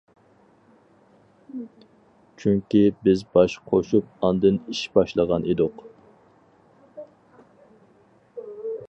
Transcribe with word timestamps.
چۈنكى 2.43 2.81
بىز 3.09 3.21
باش 3.37 3.57
قوشۇپ 3.73 4.25
ئاندىن 4.29 4.57
ئىش 4.73 4.81
باشلىغان 4.97 5.47
ئىدۇق. 5.51 5.85